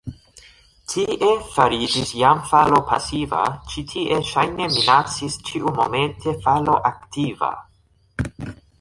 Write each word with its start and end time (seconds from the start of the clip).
Tie 0.93 1.27
fariĝis 1.57 2.13
jam 2.21 2.41
falo 2.53 2.81
pasiva, 2.93 3.43
ĉi 3.73 3.85
tie 3.93 4.19
ŝajne 4.33 4.73
minacis 4.73 5.39
ĉiumomente 5.51 6.37
falo 6.49 6.83
aktiva. 6.95 7.57